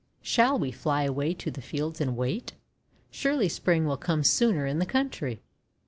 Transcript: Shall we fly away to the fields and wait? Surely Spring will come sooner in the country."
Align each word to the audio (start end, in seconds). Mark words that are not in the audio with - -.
Shall 0.23 0.57
we 0.57 0.71
fly 0.71 1.03
away 1.03 1.35
to 1.35 1.51
the 1.51 1.61
fields 1.61 2.01
and 2.01 2.17
wait? 2.17 2.53
Surely 3.11 3.47
Spring 3.47 3.85
will 3.85 3.97
come 3.97 4.23
sooner 4.23 4.65
in 4.65 4.79
the 4.79 4.85
country." 4.87 5.43